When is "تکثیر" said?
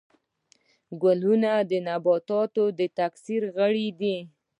2.99-3.41